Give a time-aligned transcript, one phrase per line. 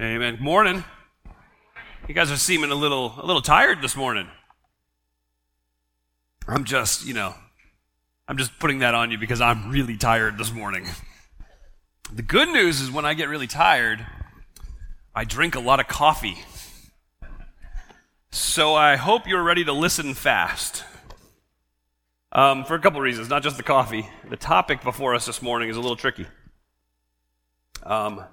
[0.00, 0.38] Amen.
[0.40, 0.82] Morning.
[2.08, 4.28] You guys are seeming a little a little tired this morning.
[6.48, 7.34] I'm just, you know,
[8.26, 10.86] I'm just putting that on you because I'm really tired this morning.
[12.10, 14.06] The good news is when I get really tired,
[15.14, 16.38] I drink a lot of coffee.
[18.30, 20.82] So I hope you're ready to listen fast.
[22.32, 24.08] Um, for a couple reasons, not just the coffee.
[24.30, 26.26] The topic before us this morning is a little tricky.
[27.82, 28.24] Um,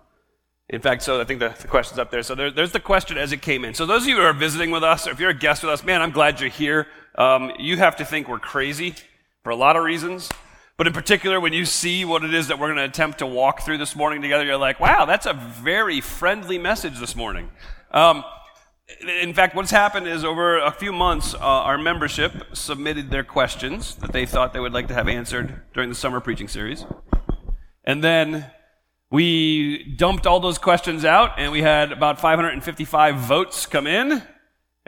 [0.69, 2.23] in fact, so I think the, the question's up there.
[2.23, 3.73] So there, there's the question as it came in.
[3.73, 5.71] So those of you who are visiting with us, or if you're a guest with
[5.71, 6.87] us, man, I'm glad you're here.
[7.15, 8.95] Um, you have to think we're crazy
[9.43, 10.29] for a lot of reasons.
[10.75, 13.25] But in particular, when you see what it is that we're going to attempt to
[13.25, 17.49] walk through this morning together, you're like, wow, that's a very friendly message this morning.
[17.91, 18.23] Um,
[19.21, 23.95] in fact, what's happened is over a few months, uh, our membership submitted their questions
[23.95, 26.85] that they thought they would like to have answered during the summer preaching series.
[27.83, 28.51] And then
[29.09, 34.21] we dumped all those questions out, and we had about 555 votes come in.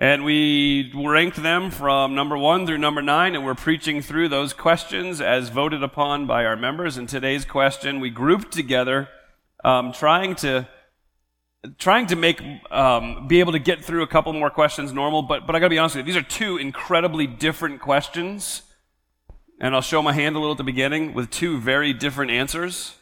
[0.02, 4.54] And we ranked them from number one through number nine, and we're preaching through those
[4.54, 6.96] questions as voted upon by our members.
[6.96, 9.10] And today's question, we grouped together,
[9.66, 10.70] um, trying to
[11.78, 12.42] trying to make
[12.72, 15.22] um, be able to get through a couple more questions normal.
[15.22, 18.62] But but I got to be honest with you, these are two incredibly different questions,
[19.60, 22.96] and I'll show my hand a little at the beginning with two very different answers.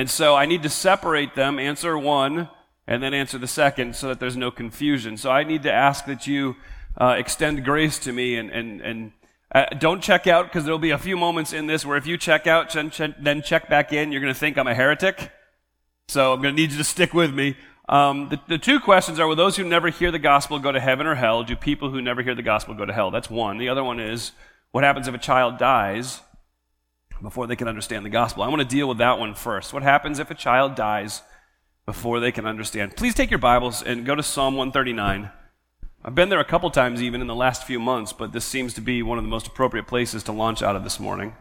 [0.00, 2.48] And so I need to separate them, answer one,
[2.86, 5.18] and then answer the second so that there's no confusion.
[5.18, 6.56] So I need to ask that you
[6.96, 9.12] uh, extend grace to me and, and, and
[9.54, 12.16] uh, don't check out because there'll be a few moments in this where if you
[12.16, 12.74] check out,
[13.20, 15.32] then check back in, you're going to think I'm a heretic.
[16.08, 17.58] So I'm going to need you to stick with me.
[17.86, 20.80] Um, the, the two questions are Will those who never hear the gospel go to
[20.80, 21.44] heaven or hell?
[21.44, 23.10] Do people who never hear the gospel go to hell?
[23.10, 23.58] That's one.
[23.58, 24.32] The other one is
[24.70, 26.22] What happens if a child dies?
[27.22, 28.42] Before they can understand the gospel.
[28.42, 29.72] I want to deal with that one first.
[29.72, 31.22] What happens if a child dies
[31.86, 32.96] before they can understand?
[32.96, 35.30] Please take your Bibles and go to Psalm 139.
[36.02, 38.72] I've been there a couple times even in the last few months, but this seems
[38.74, 41.34] to be one of the most appropriate places to launch out of this morning.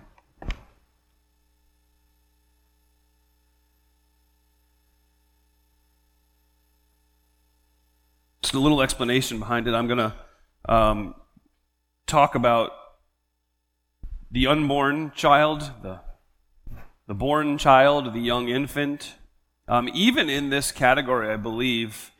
[8.41, 9.73] Just a little explanation behind it.
[9.73, 10.13] I'm going to
[10.67, 11.15] um,
[12.05, 12.71] talk about
[14.31, 15.99] the unborn child, the,
[17.07, 19.15] the born child, the young infant.
[19.67, 22.11] Um, even in this category, I believe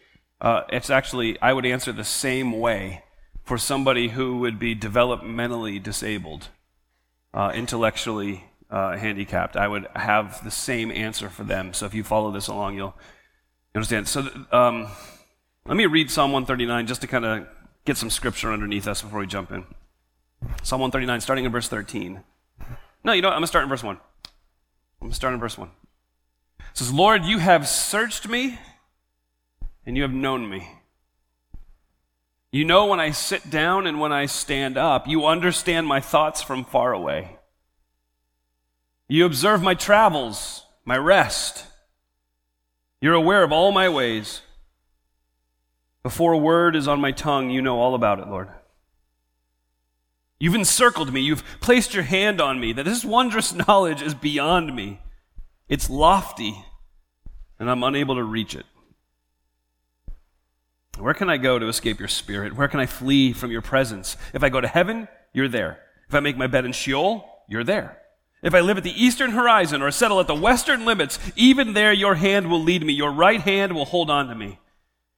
[0.41, 3.03] uh, it's actually, I would answer the same way
[3.43, 6.49] for somebody who would be developmentally disabled,
[7.33, 9.57] uh, intellectually uh, handicapped.
[9.57, 11.73] I would have the same answer for them.
[11.73, 12.95] So if you follow this along, you'll
[13.73, 14.07] understand.
[14.07, 14.87] So um,
[15.65, 17.47] let me read Psalm 139 just to kind of
[17.85, 19.65] get some scripture underneath us before we jump in.
[20.63, 22.21] Psalm 139, starting in verse 13.
[23.03, 23.33] No, you know what?
[23.33, 23.95] I'm going to start in verse 1.
[23.95, 24.01] I'm
[25.01, 25.69] going to start in verse 1.
[26.59, 28.59] It says, Lord, you have searched me
[29.85, 30.69] and you have known me.
[32.51, 35.07] You know when I sit down and when I stand up.
[35.07, 37.37] You understand my thoughts from far away.
[39.07, 41.65] You observe my travels, my rest.
[43.01, 44.41] You're aware of all my ways.
[46.03, 48.49] Before a word is on my tongue, you know all about it, Lord.
[50.39, 51.21] You've encircled me.
[51.21, 52.73] You've placed your hand on me.
[52.73, 55.01] That this wondrous knowledge is beyond me.
[55.67, 56.65] It's lofty,
[57.59, 58.65] and I'm unable to reach it.
[60.97, 62.55] Where can I go to escape your spirit?
[62.55, 64.17] Where can I flee from your presence?
[64.33, 65.79] If I go to heaven, you're there.
[66.07, 67.99] If I make my bed in Sheol, you're there.
[68.41, 71.93] If I live at the eastern horizon or settle at the western limits, even there
[71.93, 72.93] your hand will lead me.
[72.93, 74.59] Your right hand will hold on to me.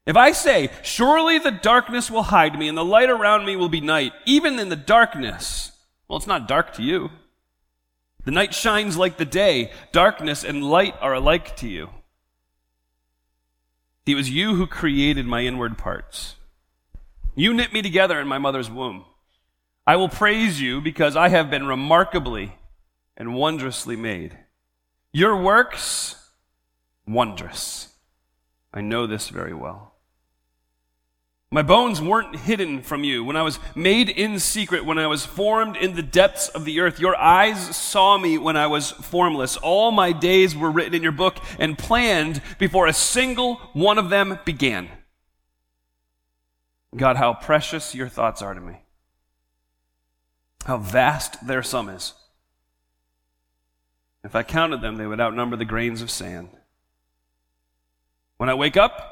[0.06, 3.70] If I say, Surely the darkness will hide me, and the light around me will
[3.70, 5.72] be night, even in the darkness,
[6.08, 7.10] well, it's not dark to you.
[8.26, 9.72] The night shines like the day.
[9.92, 11.90] Darkness and light are alike to you.
[14.06, 16.36] It was you who created my inward parts.
[17.34, 19.06] You knit me together in my mother's womb.
[19.88, 22.58] I will praise you because I have been remarkably
[23.16, 24.38] and wondrously made.
[25.14, 26.16] Your works,
[27.08, 27.90] wondrous.
[28.74, 29.91] I know this very well.
[31.54, 33.26] My bones weren't hidden from you.
[33.26, 36.80] When I was made in secret, when I was formed in the depths of the
[36.80, 39.58] earth, your eyes saw me when I was formless.
[39.58, 44.10] All my days were written in your book and planned before a single one of
[44.10, 44.88] them began.
[46.96, 48.84] God, how precious your thoughts are to me.
[50.66, 52.14] How vast their sum is.
[54.24, 56.48] If I counted them, they would outnumber the grains of sand.
[58.38, 59.11] When I wake up,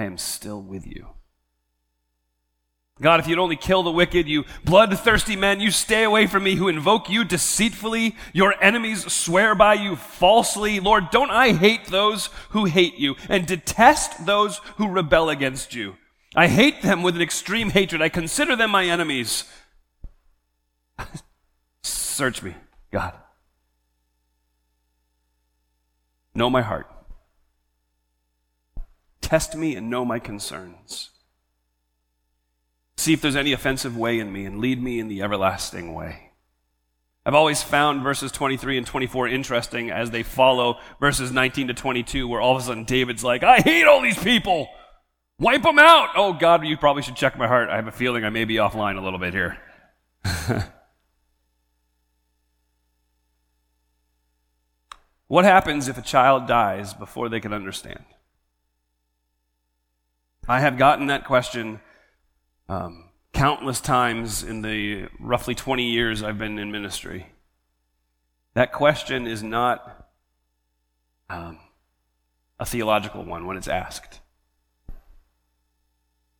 [0.00, 1.08] I am still with you.
[3.02, 6.54] God, if you'd only kill the wicked, you bloodthirsty men, you stay away from me
[6.54, 8.16] who invoke you deceitfully.
[8.32, 10.80] Your enemies swear by you falsely.
[10.80, 15.96] Lord, don't I hate those who hate you and detest those who rebel against you?
[16.34, 18.00] I hate them with an extreme hatred.
[18.00, 19.44] I consider them my enemies.
[21.82, 22.54] Search me,
[22.90, 23.14] God.
[26.34, 26.90] Know my heart.
[29.30, 31.10] Test me and know my concerns.
[32.96, 36.32] See if there's any offensive way in me and lead me in the everlasting way.
[37.24, 42.26] I've always found verses 23 and 24 interesting as they follow verses 19 to 22,
[42.26, 44.68] where all of a sudden David's like, I hate all these people.
[45.38, 46.08] Wipe them out.
[46.16, 47.68] Oh, God, you probably should check my heart.
[47.68, 49.58] I have a feeling I may be offline a little bit here.
[55.28, 58.04] what happens if a child dies before they can understand?
[60.50, 61.78] I have gotten that question
[62.68, 67.26] um, countless times in the roughly 20 years I've been in ministry.
[68.54, 70.08] That question is not
[71.28, 71.60] um,
[72.58, 74.18] a theological one when it's asked,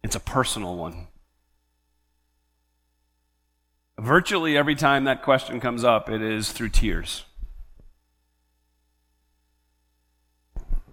[0.02, 1.06] it's a personal one.
[3.96, 7.26] Virtually every time that question comes up, it is through tears.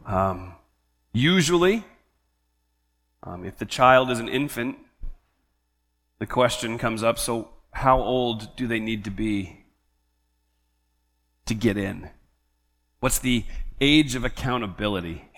[0.05, 0.53] Um,
[1.13, 1.83] usually,
[3.27, 4.77] um, if the child is an infant,
[6.19, 9.65] the question comes up so, how old do they need to be
[11.45, 12.09] to get in?
[13.01, 13.43] What's the
[13.81, 15.29] age of accountability?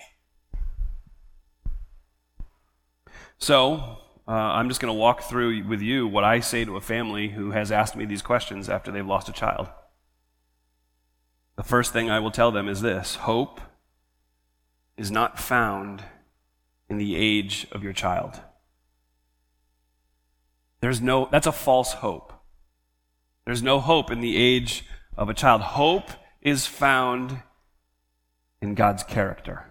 [3.38, 3.98] So,
[4.28, 7.30] uh, I'm just going to walk through with you what I say to a family
[7.30, 9.68] who has asked me these questions after they've lost a child.
[11.56, 13.60] The first thing I will tell them is this hope
[14.96, 16.04] is not found
[16.90, 18.40] in the age of your child.
[20.80, 22.32] There's no, that's a false hope.
[23.46, 24.84] There's no hope in the age
[25.16, 25.62] of a child.
[25.62, 26.10] Hope
[26.42, 27.42] is found
[28.60, 29.66] in God's character.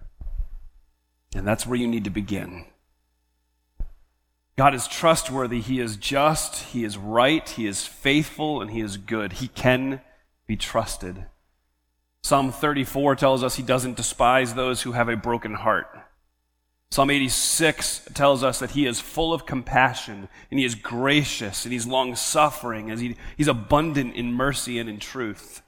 [1.36, 2.66] And that's where you need to begin.
[4.57, 5.62] God is trustworthy.
[5.62, 6.63] He is just.
[6.74, 7.48] He is right.
[7.48, 8.62] He is faithful.
[8.62, 9.33] And He is good.
[9.33, 10.01] He can
[10.48, 11.25] be trusted.
[12.24, 15.88] Psalm 34 tells us He doesn't despise those who have a broken heart.
[16.91, 21.71] Psalm 86 tells us that he is full of compassion and he is gracious and
[21.71, 25.62] he's long suffering as he, he's abundant in mercy and in truth.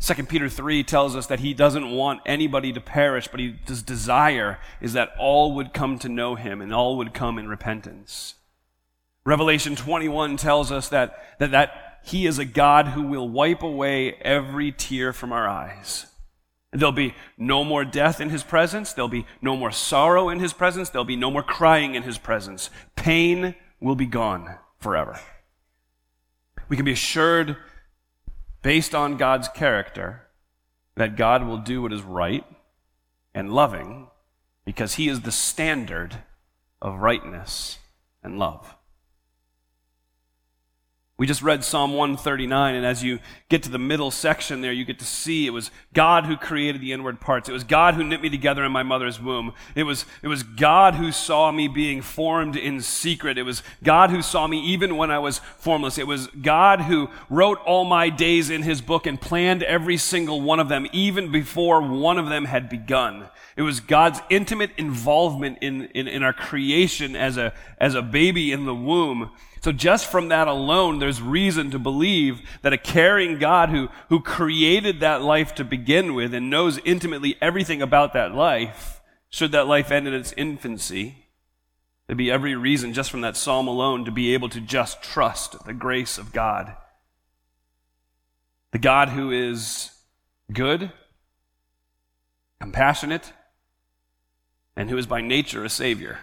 [0.00, 3.82] 2 Peter 3 tells us that he doesn't want anybody to perish, but he, his
[3.82, 8.34] desire is that all would come to know him and all would come in repentance.
[9.24, 14.12] Revelation 21 tells us that, that, that he is a God who will wipe away
[14.14, 16.06] every tear from our eyes.
[16.72, 18.92] There'll be no more death in his presence.
[18.92, 20.88] There'll be no more sorrow in his presence.
[20.88, 22.70] There'll be no more crying in his presence.
[22.94, 25.18] Pain will be gone forever.
[26.68, 27.56] We can be assured,
[28.62, 30.28] based on God's character,
[30.94, 32.44] that God will do what is right
[33.34, 34.08] and loving
[34.64, 36.18] because he is the standard
[36.80, 37.78] of rightness
[38.22, 38.76] and love.
[41.20, 43.18] We just read Psalm 139, and as you
[43.50, 46.80] get to the middle section there, you get to see it was God who created
[46.80, 47.46] the inward parts.
[47.46, 49.52] It was God who knit me together in my mother's womb.
[49.74, 53.36] It was, it was God who saw me being formed in secret.
[53.36, 55.98] It was God who saw me even when I was formless.
[55.98, 60.40] It was God who wrote all my days in his book and planned every single
[60.40, 63.28] one of them, even before one of them had begun.
[63.58, 68.52] It was God's intimate involvement in, in, in our creation as a, as a baby
[68.52, 73.38] in the womb so just from that alone, there's reason to believe that a caring
[73.38, 78.34] God who, who created that life to begin with and knows intimately everything about that
[78.34, 81.26] life, should that life end in its infancy,
[82.06, 85.62] there'd be every reason just from that psalm alone to be able to just trust
[85.66, 86.74] the grace of God.
[88.72, 89.90] The God who is
[90.50, 90.90] good,
[92.60, 93.32] compassionate,
[94.74, 96.18] and who is by nature a Savior.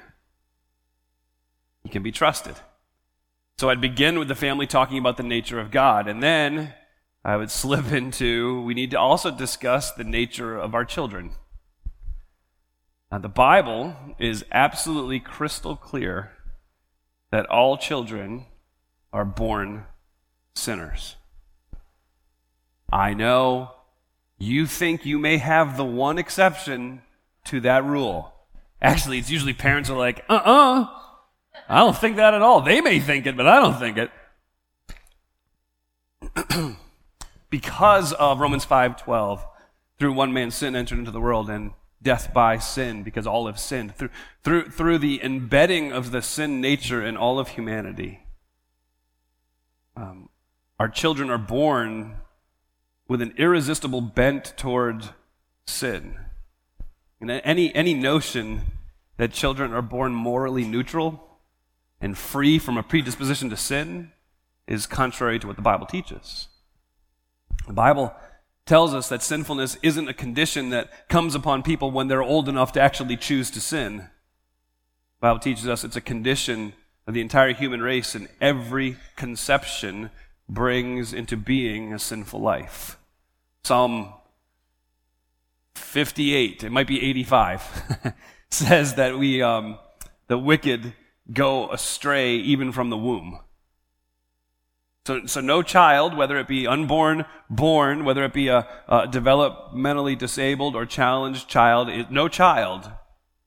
[1.84, 2.56] He can be trusted.
[3.60, 6.76] So I'd begin with the family talking about the nature of God, and then
[7.26, 11.32] I would slip into we need to also discuss the nature of our children.
[13.12, 16.34] Now, the Bible is absolutely crystal clear
[17.32, 18.46] that all children
[19.12, 19.86] are born
[20.54, 21.16] sinners.
[22.92, 23.72] I know
[24.38, 27.02] you think you may have the one exception
[27.46, 28.34] to that rule.
[28.82, 31.07] Actually, it's usually parents are like, uh uh-uh, uh
[31.70, 32.62] I don't think that at all.
[32.62, 34.12] They may think it, but I don't think it.
[37.50, 39.42] because of Romans 5:12,
[39.98, 41.72] through one man's sin entered into the world and
[42.02, 43.96] death by sin because all have sinned.
[43.96, 44.10] Through,
[44.44, 48.24] through, through the embedding of the sin nature in all of humanity,
[49.96, 50.30] um,
[50.80, 52.18] our children are born
[53.08, 55.10] with an irresistible bent toward
[55.66, 56.18] sin.
[57.20, 58.62] And any, any notion
[59.18, 61.26] that children are born morally neutral
[62.00, 64.12] and free from a predisposition to sin
[64.68, 66.48] is contrary to what the Bible teaches.
[67.66, 68.13] The Bible
[68.66, 72.74] tells us that sinfulness isn't a condition that comes upon people when they're old enough
[72.74, 73.98] to actually choose to sin.
[73.98, 76.74] The Bible teaches us it's a condition
[77.08, 80.12] of the entire human race, and every conception
[80.50, 82.98] brings into being a sinful life.
[83.63, 84.13] Psalm
[85.75, 88.13] 58, it might be 85,
[88.50, 89.80] says that we, um,
[90.27, 90.94] the wicked
[91.31, 93.39] go astray even from the womb.
[95.05, 100.17] So, so no child, whether it be unborn, born, whether it be a, a developmentally
[100.17, 102.91] disabled or challenged child, no child,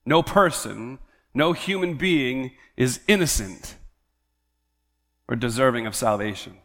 [0.06, 0.98] no person,
[1.34, 3.76] no human being is innocent
[5.28, 6.56] or deserving of salvation.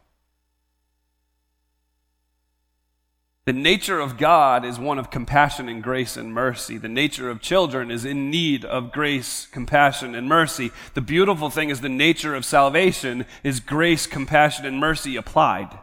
[3.46, 6.78] The nature of God is one of compassion and grace and mercy.
[6.78, 10.72] The nature of children is in need of grace, compassion, and mercy.
[10.94, 15.78] The beautiful thing is the nature of salvation is grace, compassion, and mercy applied.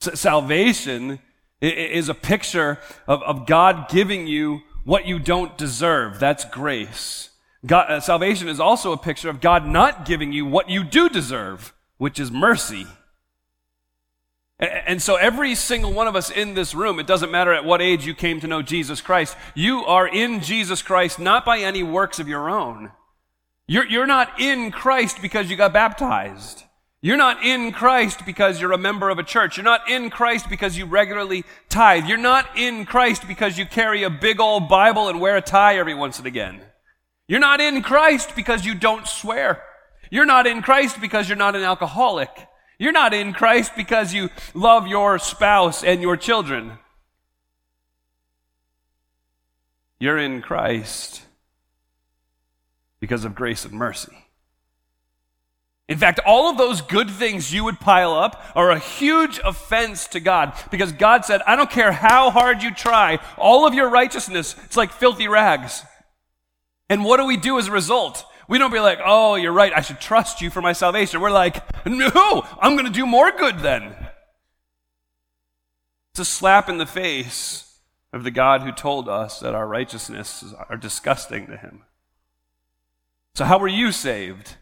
[0.00, 1.18] salvation
[1.60, 6.18] is a picture of, of God giving you what you don't deserve.
[6.20, 7.28] That's grace.
[7.66, 11.10] God, uh, salvation is also a picture of God not giving you what you do
[11.10, 12.86] deserve, which is mercy.
[14.60, 17.82] And so, every single one of us in this room, it doesn't matter at what
[17.82, 21.82] age you came to know Jesus Christ, you are in Jesus Christ not by any
[21.82, 22.92] works of your own.
[23.66, 26.64] You're, you're not in Christ because you got baptized.
[27.00, 29.56] You're not in Christ because you're a member of a church.
[29.56, 32.06] You're not in Christ because you regularly tithe.
[32.06, 35.76] You're not in Christ because you carry a big old Bible and wear a tie
[35.76, 36.62] every once and again.
[37.26, 39.62] You're not in Christ because you don't swear.
[40.10, 42.30] You're not in Christ because you're not an alcoholic.
[42.78, 46.78] You're not in Christ because you love your spouse and your children.
[49.98, 51.22] You're in Christ
[53.00, 54.24] because of grace and mercy.
[55.86, 60.06] In fact, all of those good things you would pile up are a huge offense
[60.08, 63.90] to God because God said, I don't care how hard you try, all of your
[63.90, 65.82] righteousness, it's like filthy rags.
[66.88, 68.24] And what do we do as a result?
[68.48, 71.20] We don't be like, oh, you're right, I should trust you for my salvation.
[71.20, 73.94] We're like, no, I'm going to do more good then.
[76.12, 77.80] It's a slap in the face
[78.12, 81.82] of the God who told us that our righteousnesses are disgusting to him.
[83.34, 84.54] So, how were you saved?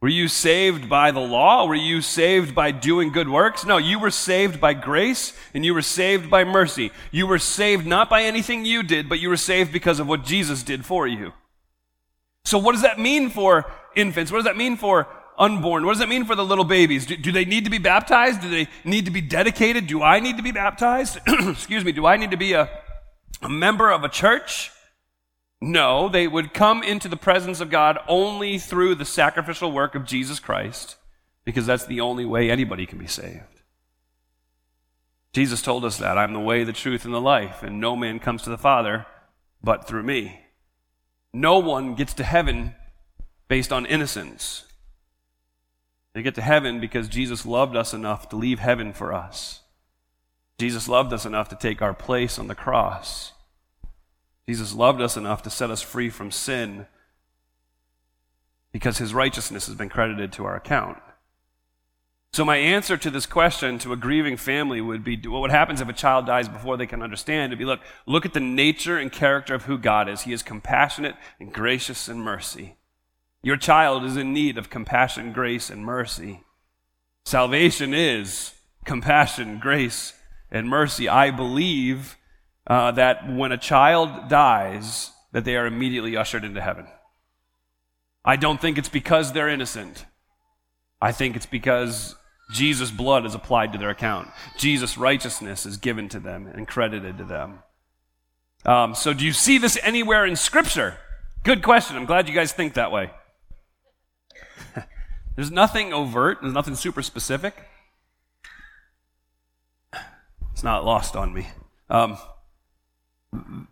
[0.00, 1.66] Were you saved by the law?
[1.66, 3.64] Were you saved by doing good works?
[3.64, 6.90] No, you were saved by grace and you were saved by mercy.
[7.12, 10.24] You were saved not by anything you did, but you were saved because of what
[10.24, 11.32] Jesus did for you.
[12.44, 14.30] So, what does that mean for infants?
[14.30, 15.06] What does that mean for
[15.38, 15.84] unborn?
[15.84, 17.06] What does that mean for the little babies?
[17.06, 18.42] Do, do they need to be baptized?
[18.42, 19.86] Do they need to be dedicated?
[19.86, 21.18] Do I need to be baptized?
[21.26, 22.68] Excuse me, do I need to be a,
[23.40, 24.70] a member of a church?
[25.60, 30.04] No, they would come into the presence of God only through the sacrificial work of
[30.04, 30.96] Jesus Christ,
[31.44, 33.62] because that's the only way anybody can be saved.
[35.32, 38.18] Jesus told us that I'm the way, the truth, and the life, and no man
[38.18, 39.06] comes to the Father
[39.62, 40.41] but through me.
[41.32, 42.74] No one gets to heaven
[43.48, 44.64] based on innocence.
[46.12, 49.60] They get to heaven because Jesus loved us enough to leave heaven for us.
[50.58, 53.32] Jesus loved us enough to take our place on the cross.
[54.46, 56.86] Jesus loved us enough to set us free from sin
[58.72, 60.98] because his righteousness has been credited to our account.
[62.34, 65.88] So, my answer to this question to a grieving family would be what happens if
[65.88, 67.52] a child dies before they can understand?
[67.52, 70.22] It'd be look, look at the nature and character of who God is.
[70.22, 72.76] He is compassionate and gracious and mercy.
[73.42, 76.42] Your child is in need of compassion, grace, and mercy.
[77.26, 78.54] Salvation is
[78.86, 80.14] compassion, grace,
[80.50, 81.10] and mercy.
[81.10, 82.16] I believe
[82.66, 86.86] uh, that when a child dies, that they are immediately ushered into heaven.
[88.24, 90.06] I don't think it's because they're innocent.
[91.02, 92.14] I think it's because
[92.52, 94.28] Jesus' blood is applied to their account.
[94.56, 97.60] Jesus' righteousness is given to them and credited to them.
[98.64, 100.98] Um, so, do you see this anywhere in Scripture?
[101.42, 101.96] Good question.
[101.96, 103.10] I'm glad you guys think that way.
[105.36, 107.56] there's nothing overt, there's nothing super specific.
[110.52, 111.48] It's not lost on me.
[111.90, 112.18] Um,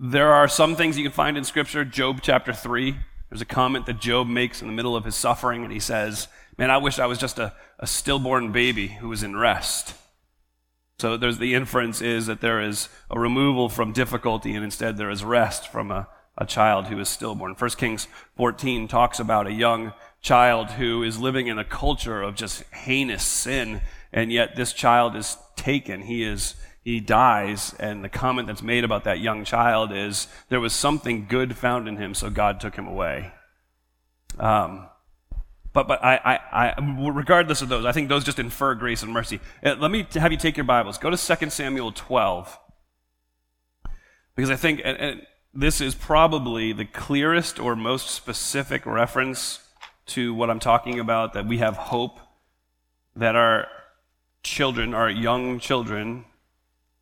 [0.00, 1.84] there are some things you can find in Scripture.
[1.84, 2.96] Job chapter 3.
[3.28, 6.26] There's a comment that Job makes in the middle of his suffering, and he says,
[6.60, 9.94] Man, I wish I was just a, a stillborn baby who was in rest.
[10.98, 15.08] So there's the inference is that there is a removal from difficulty and instead there
[15.08, 17.54] is rest from a, a child who is stillborn.
[17.54, 22.34] 1 Kings 14 talks about a young child who is living in a culture of
[22.34, 23.80] just heinous sin,
[24.12, 26.02] and yet this child is taken.
[26.02, 30.60] He is he dies, and the comment that's made about that young child is there
[30.60, 33.32] was something good found in him, so God took him away.
[34.38, 34.89] Um,
[35.72, 39.12] but but I, I, I, regardless of those, I think those just infer grace and
[39.12, 39.40] mercy.
[39.64, 40.98] Uh, let me have you take your Bibles.
[40.98, 42.58] Go to 2 Samuel 12.
[44.34, 49.60] Because I think and, and this is probably the clearest or most specific reference
[50.06, 52.18] to what I'm talking about that we have hope
[53.14, 53.66] that our
[54.42, 56.24] children, our young children,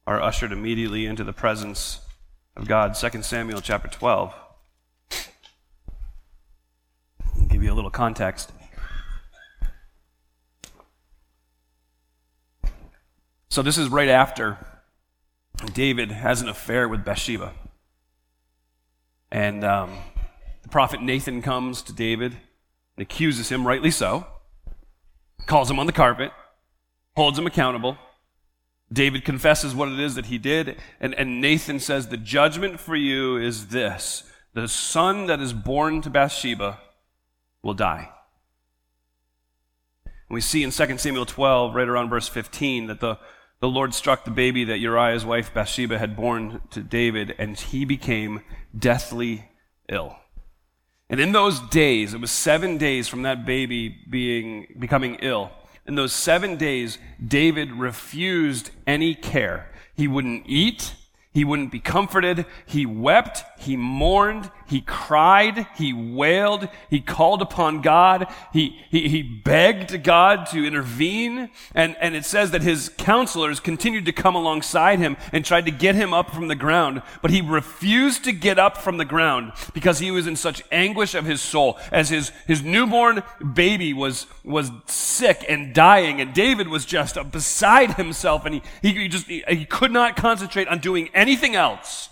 [0.07, 2.01] are ushered immediately into the presence
[2.57, 2.95] of God.
[2.95, 4.35] 2 Samuel chapter 12.
[7.23, 8.53] I'll give you a little context.
[13.51, 14.59] So, this is right after
[15.73, 17.53] David has an affair with Bathsheba.
[19.31, 19.97] And um,
[20.63, 22.33] the prophet Nathan comes to David
[22.97, 24.27] and accuses him, rightly so,
[25.47, 26.31] calls him on the carpet,
[27.17, 27.97] holds him accountable.
[28.93, 32.97] David confesses what it is that he did, and, and Nathan says, The judgment for
[32.97, 34.25] you is this
[34.55, 36.81] the son that is born to Bathsheba
[37.63, 38.11] will die.
[40.05, 43.19] And we see in 2 Samuel 12, right around verse 15, that the,
[43.61, 47.85] the Lord struck the baby that Uriah's wife Bathsheba had born to David, and he
[47.85, 48.43] became
[48.77, 49.51] deathly
[49.89, 50.17] ill.
[51.11, 55.51] And in those days, it was seven days from that baby being, becoming ill.
[55.87, 59.71] In those seven days, David refused any care.
[59.95, 60.95] He wouldn't eat.
[61.33, 62.45] He wouldn't be comforted.
[62.67, 63.43] He wept.
[63.59, 64.51] He mourned.
[64.69, 71.49] He cried, he wailed, he called upon God, he, he, he begged God to intervene,
[71.75, 75.71] and, and it says that his counselors continued to come alongside him and tried to
[75.71, 79.53] get him up from the ground, but he refused to get up from the ground
[79.73, 83.23] because he was in such anguish of his soul as his, his newborn
[83.55, 88.93] baby was, was sick and dying, and David was just beside himself, and he, he,
[88.93, 92.08] he just, he, he could not concentrate on doing anything else.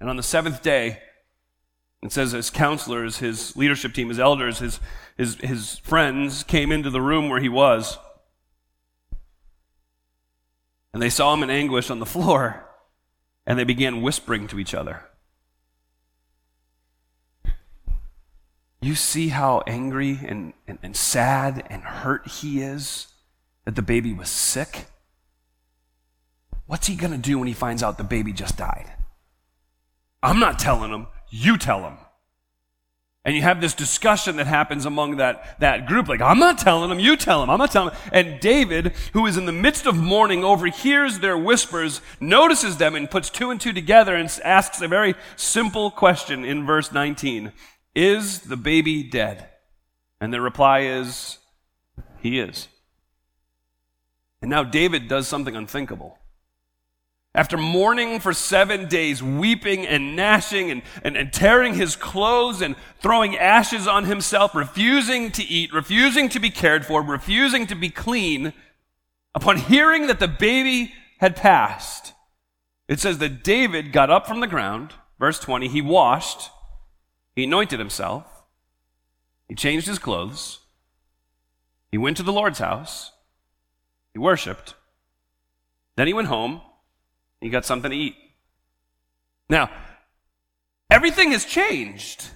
[0.00, 0.98] And on the seventh day,
[2.02, 4.80] it says his counselors, his leadership team, his elders, his,
[5.18, 7.98] his, his friends came into the room where he was.
[10.94, 12.66] And they saw him in anguish on the floor,
[13.46, 15.04] and they began whispering to each other.
[18.80, 23.08] You see how angry and, and, and sad and hurt he is
[23.66, 24.86] that the baby was sick?
[26.66, 28.90] What's he going to do when he finds out the baby just died?
[30.22, 31.98] I'm not telling them, you tell them.
[33.22, 36.88] And you have this discussion that happens among that, that group, like, I'm not telling
[36.88, 37.98] them, you tell them, I'm not telling them.
[38.12, 43.10] And David, who is in the midst of mourning, overhears their whispers, notices them, and
[43.10, 47.52] puts two and two together and asks a very simple question in verse 19
[47.94, 49.48] Is the baby dead?
[50.18, 51.38] And the reply is,
[52.20, 52.68] He is.
[54.40, 56.16] And now David does something unthinkable.
[57.32, 62.74] After mourning for seven days, weeping and gnashing and, and, and, tearing his clothes and
[62.98, 67.88] throwing ashes on himself, refusing to eat, refusing to be cared for, refusing to be
[67.88, 68.52] clean,
[69.32, 72.14] upon hearing that the baby had passed,
[72.88, 76.50] it says that David got up from the ground, verse 20, he washed,
[77.36, 78.24] he anointed himself,
[79.48, 80.58] he changed his clothes,
[81.92, 83.12] he went to the Lord's house,
[84.12, 84.74] he worshiped,
[85.94, 86.62] then he went home
[87.40, 88.16] you got something to eat.
[89.48, 89.70] Now,
[90.90, 92.30] everything has changed.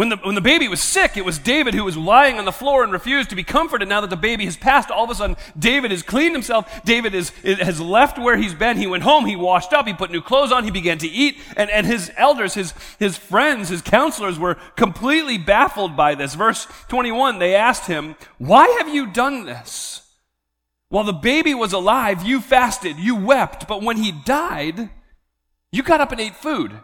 [0.00, 2.52] When the, when the baby was sick, it was David who was lying on the
[2.52, 3.86] floor and refused to be comforted.
[3.86, 6.82] Now that the baby has passed, all of a sudden, David has cleaned himself.
[6.84, 8.78] David is, has left where he's been.
[8.78, 9.26] He went home.
[9.26, 9.86] He washed up.
[9.86, 10.64] He put new clothes on.
[10.64, 11.36] He began to eat.
[11.54, 16.34] And, and his elders, his, his friends, his counselors were completely baffled by this.
[16.34, 20.09] Verse 21, they asked him, Why have you done this?
[20.90, 24.90] While the baby was alive, you fasted, you wept, but when he died,
[25.70, 26.80] you got up and ate food.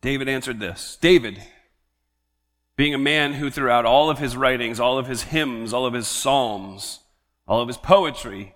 [0.00, 1.42] David answered this David,
[2.76, 5.94] being a man who throughout all of his writings, all of his hymns, all of
[5.94, 7.00] his psalms,
[7.48, 8.54] all of his poetry,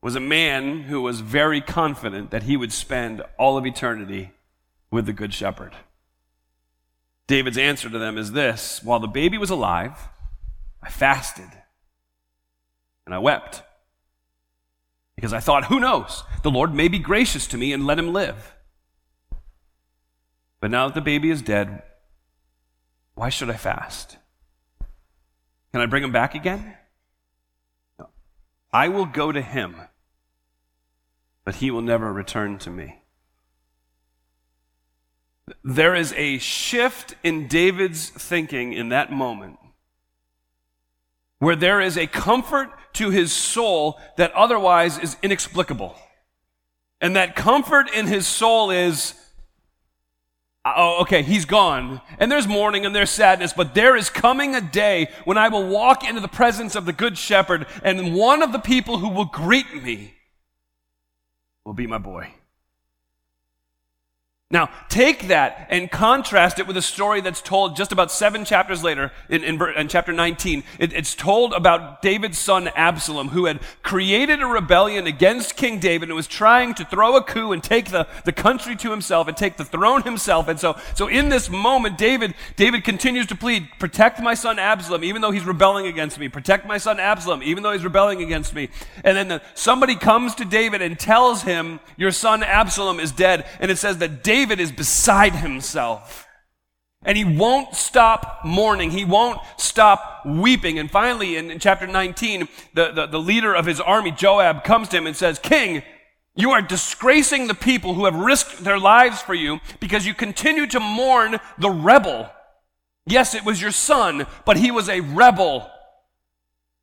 [0.00, 4.32] was a man who was very confident that he would spend all of eternity
[4.90, 5.74] with the Good Shepherd.
[7.26, 10.08] David's answer to them is this While the baby was alive,
[10.82, 11.61] I fasted
[13.06, 13.62] and I wept.
[15.16, 16.24] Because I thought, who knows?
[16.42, 18.54] The Lord may be gracious to me and let him live.
[20.60, 21.82] But now that the baby is dead,
[23.14, 24.16] why should I fast?
[25.72, 26.76] Can I bring him back again?
[28.72, 29.76] I will go to him,
[31.44, 33.02] but he will never return to me.
[35.62, 39.58] There is a shift in David's thinking in that moment
[41.42, 45.96] where there is a comfort to his soul that otherwise is inexplicable.
[47.00, 49.14] And that comfort in his soul is,
[50.64, 52.00] oh, okay, he's gone.
[52.20, 55.66] And there's mourning and there's sadness, but there is coming a day when I will
[55.66, 59.24] walk into the presence of the Good Shepherd, and one of the people who will
[59.24, 60.14] greet me
[61.64, 62.34] will be my boy.
[64.52, 68.84] Now, take that and contrast it with a story that's told just about seven chapters
[68.84, 70.62] later in, in, in chapter 19.
[70.78, 76.10] It, it's told about David's son Absalom, who had created a rebellion against King David
[76.10, 79.34] and was trying to throw a coup and take the, the country to himself and
[79.34, 80.48] take the throne himself.
[80.48, 85.02] And so, so in this moment, David, David continues to plead, protect my son Absalom,
[85.02, 86.28] even though he's rebelling against me.
[86.28, 88.68] Protect my son Absalom, even though he's rebelling against me.
[89.02, 93.46] And then the, somebody comes to David and tells him, your son Absalom is dead.
[93.58, 96.26] And it says that David David is beside himself.
[97.04, 98.90] And he won't stop mourning.
[98.90, 100.80] He won't stop weeping.
[100.80, 104.88] And finally, in, in chapter 19, the, the, the leader of his army, Joab, comes
[104.88, 105.84] to him and says, King,
[106.34, 110.66] you are disgracing the people who have risked their lives for you because you continue
[110.66, 112.28] to mourn the rebel.
[113.06, 115.70] Yes, it was your son, but he was a rebel.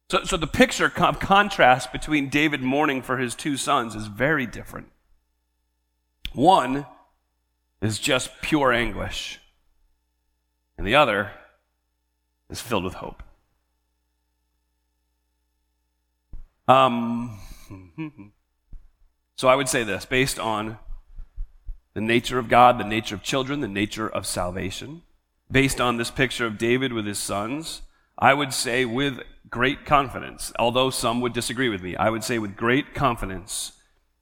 [0.09, 4.45] So, so the picture of contrast between David mourning for his two sons is very
[4.45, 4.87] different.
[6.31, 6.85] One
[7.81, 9.39] is just pure anguish,
[10.77, 11.31] and the other
[12.49, 13.23] is filled with hope.
[16.67, 17.39] Um,
[19.35, 20.77] so I would say this based on
[21.93, 25.01] the nature of God, the nature of children, the nature of salvation,
[25.51, 27.81] based on this picture of David with his sons,
[28.17, 32.37] I would say with great confidence, although some would disagree with me, I would say
[32.37, 33.71] with great confidence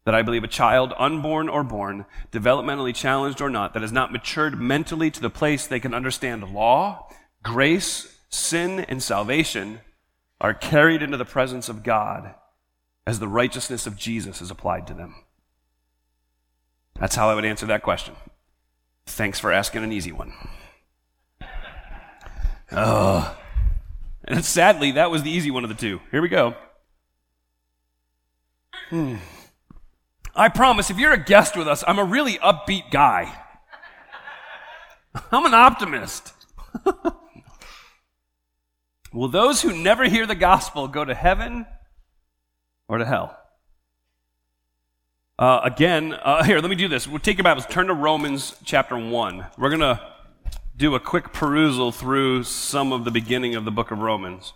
[0.07, 4.13] that I believe a child, unborn or born, developmentally challenged or not, that has not
[4.13, 7.09] matured mentally to the place they can understand law,
[7.43, 9.81] grace, sin, and salvation,
[10.39, 12.35] are carried into the presence of God
[13.05, 15.13] as the righteousness of Jesus is applied to them.
[16.97, 18.15] That's how I would answer that question.
[19.07, 20.31] Thanks for asking an easy one.
[22.71, 23.37] Oh.
[24.23, 25.99] And sadly, that was the easy one of the two.
[26.11, 26.55] Here we go.
[28.89, 29.17] Hmm.
[30.37, 33.33] I promise, if you're a guest with us, I'm a really upbeat guy.
[35.31, 36.31] I'm an optimist.
[39.11, 41.65] Will those who never hear the gospel go to heaven
[42.87, 43.35] or to hell?
[45.39, 47.07] Uh, again, uh, here, let me do this.
[47.07, 49.47] We'll take your Bibles, turn to Romans chapter 1.
[49.57, 49.99] We're going to
[50.75, 54.53] do a quick perusal through some of the beginning of the book of Romans.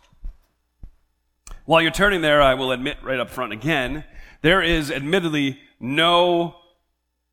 [1.66, 4.04] While you're turning there, I will admit right up front again,
[4.44, 6.56] there is admittedly no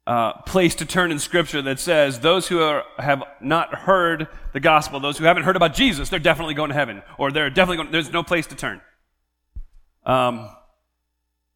[0.06, 4.60] uh, place to turn in Scripture that says those who are, have not heard the
[4.60, 7.76] gospel, those who haven't heard about Jesus, they're definitely going to heaven, or they're definitely
[7.76, 7.92] going.
[7.92, 8.80] There's no place to turn.
[10.06, 10.48] Um,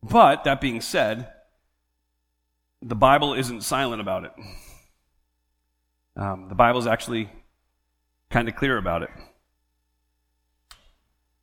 [0.03, 1.33] but that being said,
[2.83, 4.33] the Bible isn't silent about it.
[6.15, 7.31] Um, the Bible is actually
[8.29, 9.11] kind of clear about it.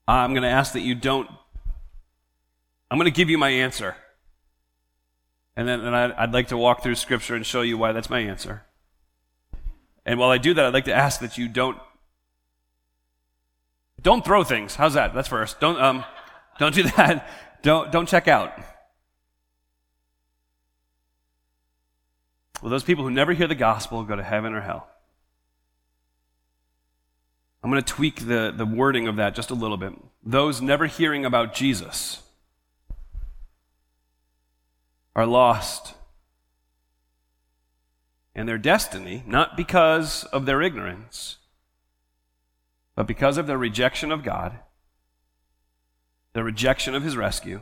[0.08, 1.28] I'm going to ask that you don't.
[2.92, 3.96] I'm going to give you my answer.
[5.60, 8.20] And then and I'd, like to walk through Scripture and show you why that's my
[8.22, 8.64] answer.
[10.06, 11.78] And while I do that, I'd like to ask that you don't
[14.02, 14.76] don't throw things.
[14.76, 15.14] How's that?
[15.14, 15.60] That's first.
[15.60, 16.06] Don't um
[16.60, 17.30] don't do that.
[17.62, 18.54] Don't don't check out.
[22.62, 24.88] Will those people who never hear the gospel go to heaven or hell?
[27.62, 29.92] I'm going to tweak the, the wording of that just a little bit.
[30.24, 32.22] Those never hearing about Jesus
[35.20, 35.96] are lost.
[38.34, 41.38] And their destiny, not because of their ignorance,
[42.96, 44.60] but because of their rejection of God,
[46.34, 47.62] their rejection of His rescue,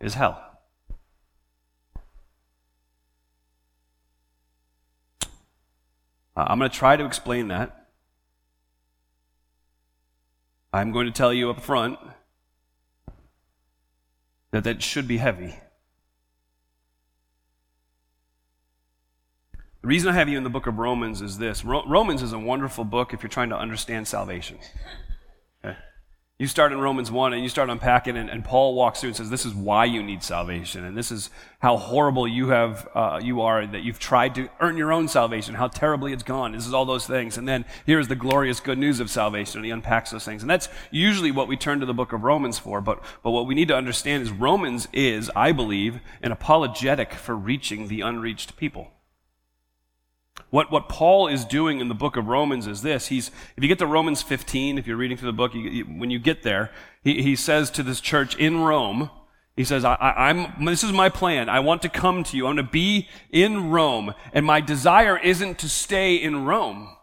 [0.00, 0.42] is hell.
[6.36, 7.88] Uh, I'm going to try to explain that.
[10.72, 11.98] I'm going to tell you up front
[14.50, 15.54] that that should be heavy.
[19.82, 22.38] The reason I have you in the book of Romans is this Romans is a
[22.38, 24.58] wonderful book if you're trying to understand salvation.
[26.40, 29.16] You start in Romans 1 and you start unpacking, and, and Paul walks through and
[29.16, 33.20] says, This is why you need salvation, and this is how horrible you, have, uh,
[33.22, 36.52] you are, that you've tried to earn your own salvation, how terribly it's gone.
[36.52, 37.36] This is all those things.
[37.36, 40.40] And then here's the glorious good news of salvation, and he unpacks those things.
[40.40, 43.46] And that's usually what we turn to the book of Romans for, but, but what
[43.46, 48.56] we need to understand is Romans is, I believe, an apologetic for reaching the unreached
[48.56, 48.92] people.
[50.50, 53.06] What, what Paul is doing in the book of Romans is this.
[53.06, 55.84] He's, if you get to Romans 15, if you're reading through the book, you, you,
[55.84, 59.10] when you get there, he, he says to this church in Rome,
[59.56, 61.48] he says, I, am this is my plan.
[61.48, 62.46] I want to come to you.
[62.46, 64.14] I'm going to be in Rome.
[64.32, 66.96] And my desire isn't to stay in Rome.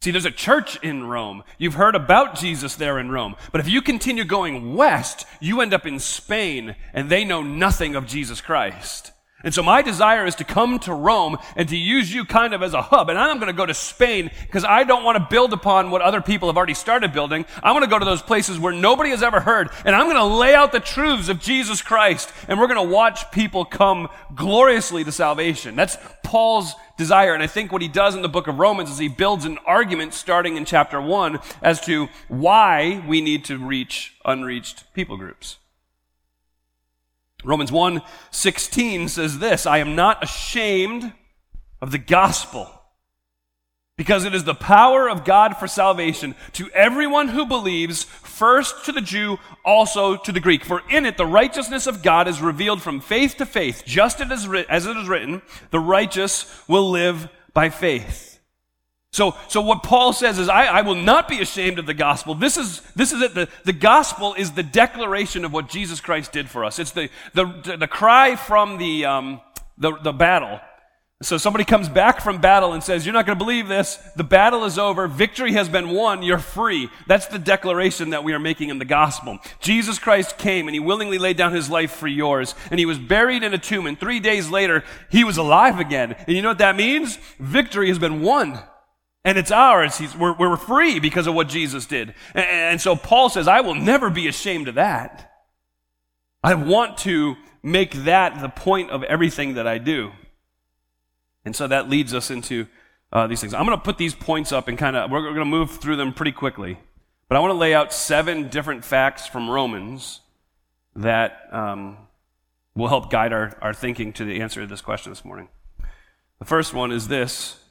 [0.00, 1.44] See, there's a church in Rome.
[1.58, 3.36] You've heard about Jesus there in Rome.
[3.52, 7.94] But if you continue going west, you end up in Spain and they know nothing
[7.94, 9.11] of Jesus Christ.
[9.44, 12.62] And so my desire is to come to Rome and to use you kind of
[12.62, 13.08] as a hub.
[13.08, 16.02] And I'm going to go to Spain because I don't want to build upon what
[16.02, 17.44] other people have already started building.
[17.62, 19.70] I want to go to those places where nobody has ever heard.
[19.84, 22.32] And I'm going to lay out the truths of Jesus Christ.
[22.48, 25.76] And we're going to watch people come gloriously to salvation.
[25.76, 27.34] That's Paul's desire.
[27.34, 29.58] And I think what he does in the book of Romans is he builds an
[29.66, 35.58] argument starting in chapter one as to why we need to reach unreached people groups.
[37.44, 41.12] Romans 1 16 says this I am not ashamed
[41.80, 42.70] of the gospel
[43.96, 48.92] because it is the power of God for salvation to everyone who believes, first to
[48.92, 50.64] the Jew, also to the Greek.
[50.64, 54.30] For in it the righteousness of God is revealed from faith to faith, just as
[54.46, 58.31] it is written, the righteous will live by faith.
[59.12, 62.34] So, so what Paul says is, I, I will not be ashamed of the gospel.
[62.34, 63.34] This is, this is it.
[63.34, 66.78] The, the gospel is the declaration of what Jesus Christ did for us.
[66.78, 69.42] It's the, the, the cry from the, um,
[69.76, 70.60] the, the battle.
[71.20, 73.96] So somebody comes back from battle and says, you're not going to believe this.
[74.16, 75.06] The battle is over.
[75.06, 76.22] Victory has been won.
[76.22, 76.88] You're free.
[77.06, 79.38] That's the declaration that we are making in the gospel.
[79.60, 82.54] Jesus Christ came and he willingly laid down his life for yours.
[82.70, 83.86] And he was buried in a tomb.
[83.86, 86.16] And three days later, he was alive again.
[86.26, 87.18] And you know what that means?
[87.38, 88.58] Victory has been won.
[89.24, 89.98] And it's ours.
[89.98, 92.14] He's, we're, we're free because of what Jesus did.
[92.34, 95.32] And, and so Paul says, I will never be ashamed of that.
[96.42, 100.10] I want to make that the point of everything that I do.
[101.44, 102.66] And so that leads us into
[103.12, 103.54] uh, these things.
[103.54, 105.96] I'm going to put these points up and kind of, we're going to move through
[105.96, 106.78] them pretty quickly.
[107.28, 110.20] But I want to lay out seven different facts from Romans
[110.96, 111.96] that um,
[112.74, 115.48] will help guide our, our thinking to the answer to this question this morning.
[116.38, 117.61] The first one is this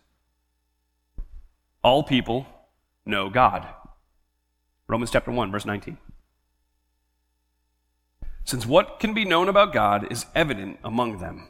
[1.84, 2.46] all people
[3.06, 3.67] know God.
[4.88, 5.98] Romans chapter 1, verse 19.
[8.44, 11.48] Since what can be known about God is evident among them,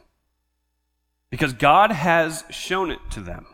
[1.30, 3.46] because God has shown it to them.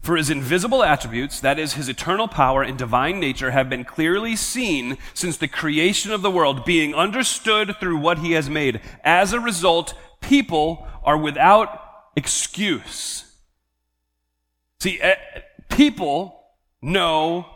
[0.00, 4.36] For his invisible attributes, that is, his eternal power and divine nature, have been clearly
[4.36, 8.82] seen since the creation of the world, being understood through what he has made.
[9.02, 11.80] As a result, people are without
[12.16, 13.33] excuse.
[14.84, 15.14] See, eh,
[15.70, 16.38] people
[16.82, 17.46] know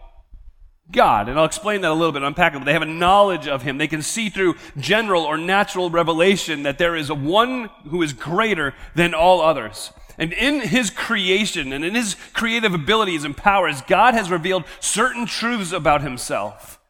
[0.91, 1.29] God.
[1.29, 2.65] And I'll explain that a little bit, unpack it.
[2.65, 3.77] They have a knowledge of Him.
[3.77, 8.15] They can see through general or natural revelation that there is a one who is
[8.15, 9.93] greater than all others.
[10.17, 15.27] And in His creation and in His creative abilities and powers, God has revealed certain
[15.27, 16.81] truths about Himself.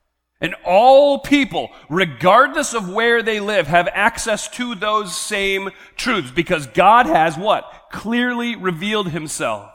[0.41, 6.69] And all people, regardless of where they live, have access to those same truths because
[6.69, 7.89] God has what?
[7.91, 9.73] Clearly revealed Himself.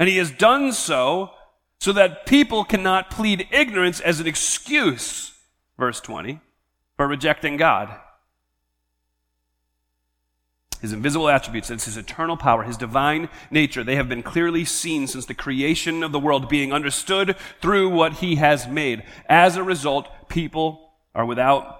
[0.00, 1.30] And he has done so
[1.78, 5.32] so that people cannot plead ignorance as an excuse,
[5.78, 6.40] verse 20,
[6.96, 7.94] for rejecting God.
[10.80, 15.06] His invisible attributes, it's his eternal power, his divine nature, they have been clearly seen
[15.06, 19.02] since the creation of the world, being understood through what he has made.
[19.28, 21.78] As a result, people are without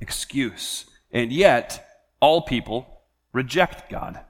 [0.00, 0.86] excuse.
[1.10, 1.86] And yet,
[2.18, 3.02] all people
[3.34, 4.20] reject God.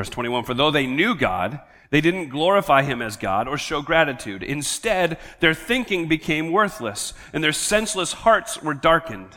[0.00, 1.60] Verse 21 For though they knew God,
[1.90, 4.42] they didn't glorify him as God or show gratitude.
[4.42, 9.36] Instead, their thinking became worthless, and their senseless hearts were darkened.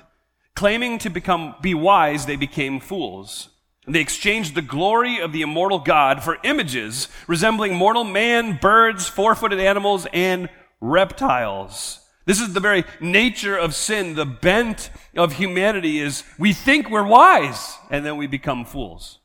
[0.55, 3.49] Claiming to become, be wise, they became fools.
[3.89, 9.35] They exchanged the glory of the immortal God for images resembling mortal man, birds, four
[9.35, 10.47] footed animals, and
[10.79, 11.99] reptiles.
[12.23, 14.15] This is the very nature of sin.
[14.15, 19.19] The bent of humanity is we think we're wise, and then we become fools.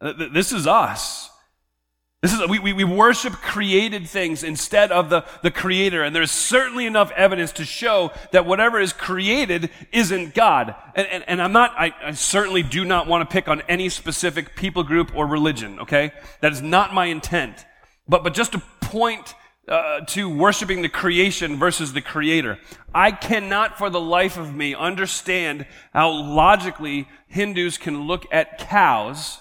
[0.00, 1.30] This is us.
[2.20, 6.02] This is, we, we, we worship created things instead of the, the creator.
[6.02, 10.74] And there's certainly enough evidence to show that whatever is created isn't God.
[10.96, 13.88] And, and, and I'm not, I, I certainly do not want to pick on any
[13.88, 16.10] specific people group or religion, okay?
[16.40, 17.64] That is not my intent.
[18.08, 19.34] But, but just to point
[19.68, 22.58] uh, to worshiping the creation versus the creator.
[22.94, 29.38] I cannot for the life of me understand how logically Hindus can look at cows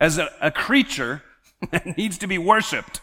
[0.00, 1.22] as a, a creature
[1.70, 3.00] that needs to be worshiped.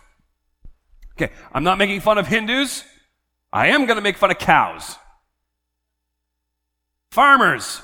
[1.13, 2.83] Okay, I'm not making fun of Hindus.
[3.53, 4.95] I am going to make fun of cows.
[7.11, 7.81] Farmers,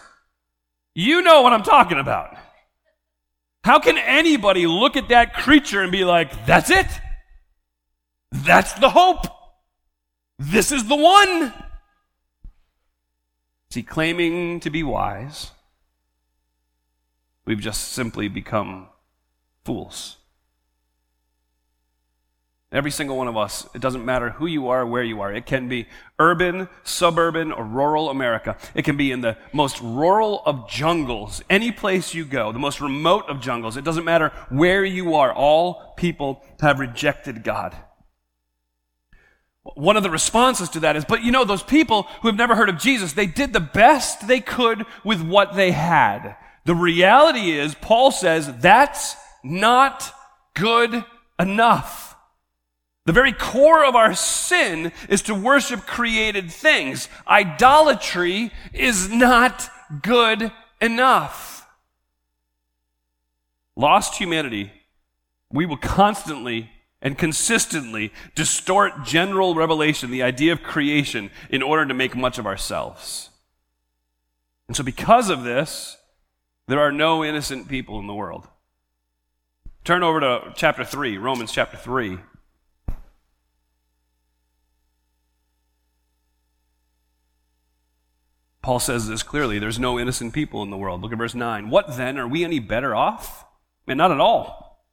[0.95, 2.35] you know what I'm talking about.
[3.63, 6.87] How can anybody look at that creature and be like, that's it?
[8.31, 9.27] That's the hope.
[10.39, 11.53] This is the one.
[13.69, 15.51] Is he claiming to be wise?
[17.45, 18.87] We've just simply become
[19.67, 20.15] fools.
[22.71, 25.33] Every single one of us, it doesn't matter who you are, where you are.
[25.33, 25.87] It can be
[26.19, 28.57] urban, suburban, or rural America.
[28.75, 32.79] It can be in the most rural of jungles, any place you go, the most
[32.79, 33.75] remote of jungles.
[33.75, 35.33] It doesn't matter where you are.
[35.33, 37.75] All people have rejected God.
[39.75, 42.55] One of the responses to that is, but you know, those people who have never
[42.55, 46.37] heard of Jesus, they did the best they could with what they had.
[46.63, 49.15] The reality is, Paul says, that's
[49.49, 50.13] not
[50.53, 51.03] good
[51.39, 52.15] enough.
[53.05, 57.07] The very core of our sin is to worship created things.
[57.27, 59.69] Idolatry is not
[60.01, 61.65] good enough.
[63.77, 64.71] Lost humanity,
[65.51, 66.69] we will constantly
[67.01, 72.47] and consistently distort general revelation, the idea of creation, in order to make much of
[72.47, 73.29] ourselves.
[74.67, 75.95] And so, because of this,
[76.67, 78.47] there are no innocent people in the world.
[79.87, 82.17] Turn over to chapter 3, Romans chapter 3.
[88.61, 91.01] Paul says this clearly there's no innocent people in the world.
[91.01, 91.69] Look at verse 9.
[91.69, 92.17] What then?
[92.17, 93.45] Are we any better off?
[93.87, 94.83] And not at all.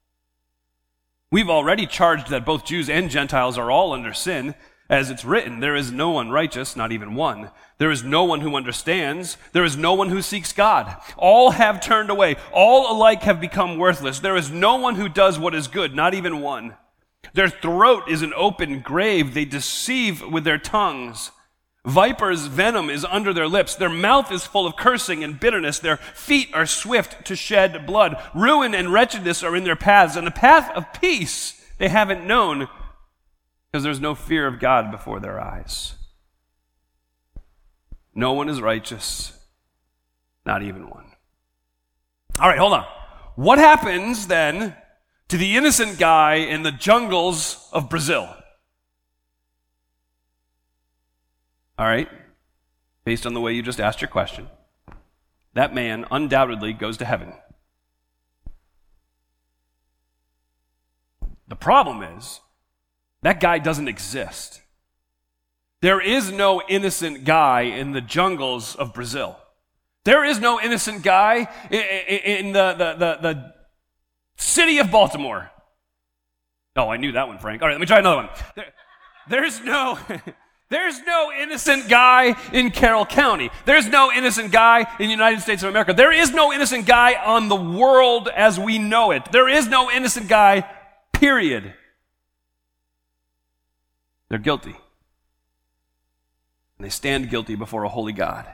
[1.33, 4.55] We've already charged that both Jews and Gentiles are all under sin.
[4.91, 7.51] As it's written, there is no one righteous, not even one.
[7.79, 9.39] There is no one who understands.
[9.53, 10.95] There is no one who seeks God.
[11.17, 12.37] All have turned away.
[12.53, 14.21] All alike have become worthless.
[14.21, 16.77] There is no one who does what is good, not even one.
[17.33, 19.33] Their throat is an open grave.
[19.33, 21.31] They deceive with their tongues.
[21.87, 23.75] Viper's venom is under their lips.
[23.75, 25.79] Their mouth is full of cursing and bitterness.
[25.79, 28.17] Their feet are swift to shed blood.
[28.35, 32.69] Ruin and wretchedness are in their paths, and the path of peace they haven't known
[33.75, 35.97] because there's no fear of God before their eyes.
[38.15, 39.37] No one is righteous,
[40.47, 41.07] not even one.
[42.39, 42.87] All right, hold on.
[43.35, 44.77] What happens then
[45.27, 48.33] to the innocent guy in the jungles of Brazil?
[51.77, 52.09] All right?
[53.05, 54.51] Based on the way you just asked your question,
[55.55, 57.33] that man undoubtedly goes to heaven.
[61.49, 62.39] The problem is,
[63.25, 64.61] that guy doesn't exist.
[65.81, 69.37] There is no innocent guy in the jungles of Brazil.
[70.05, 73.55] There is no innocent guy in the, the, the, the
[74.37, 75.51] city of Baltimore.
[76.77, 77.63] Oh, I knew that one, Frank.
[77.63, 78.29] All right, let me try another one.
[78.57, 78.73] There,
[79.29, 79.99] there's no.
[80.71, 83.51] There's no innocent guy in Carroll County.
[83.65, 85.93] There's no innocent guy in the United States of America.
[85.93, 89.31] There is no innocent guy on the world as we know it.
[89.31, 90.69] There is no innocent guy,
[91.13, 91.75] period.
[94.35, 94.75] They're guilty.
[96.77, 98.45] And they stand guilty before a holy God.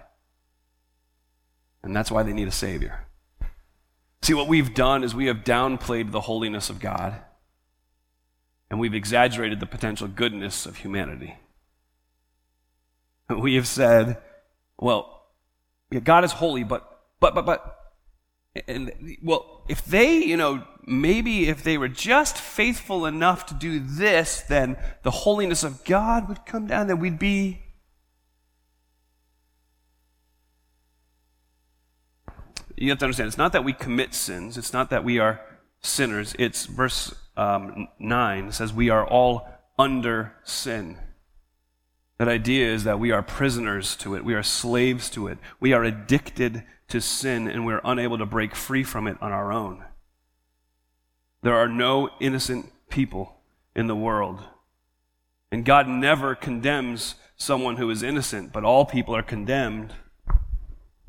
[1.82, 3.06] And that's why they need a Savior.
[4.20, 7.14] See, what we've done is we have downplayed the holiness of God,
[8.68, 11.38] and we've exaggerated the potential goodness of humanity.
[13.30, 14.18] we have said,
[14.78, 15.30] well,
[16.04, 17.79] God is holy, but, but, but, but,
[18.66, 23.78] and, well, if they, you know, maybe if they were just faithful enough to do
[23.78, 27.62] this, then the holiness of God would come down, then we'd be.
[32.76, 35.40] You have to understand, it's not that we commit sins, it's not that we are
[35.80, 36.34] sinners.
[36.38, 39.46] It's verse um, 9 says, We are all
[39.78, 40.98] under sin.
[42.20, 45.72] That idea is that we are prisoners to it, we are slaves to it, we
[45.72, 49.82] are addicted to sin, and we're unable to break free from it on our own.
[51.40, 53.38] There are no innocent people
[53.74, 54.42] in the world.
[55.50, 59.94] And God never condemns someone who is innocent, but all people are condemned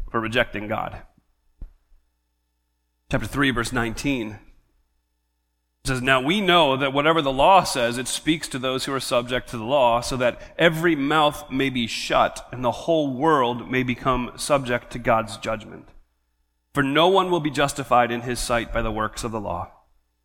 [0.10, 1.02] for rejecting God.
[3.12, 4.40] Chapter 3, verse 19
[5.84, 8.94] it says, Now we know that whatever the law says, it speaks to those who
[8.94, 13.12] are subject to the law, so that every mouth may be shut and the whole
[13.12, 15.90] world may become subject to God's judgment.
[16.74, 19.72] For no one will be justified in his sight by the works of the law,